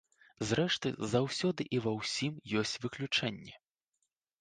[0.51, 3.53] Зрэшты, заўсёды і ва ўсім ёсць выключэнні.